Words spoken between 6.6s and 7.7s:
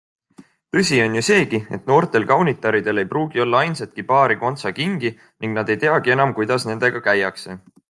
nendega käiakse.